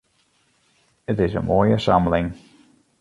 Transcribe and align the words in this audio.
It 1.07 1.19
is 1.19 1.35
in 1.35 1.45
moaie 1.47 1.77
samling. 1.85 2.27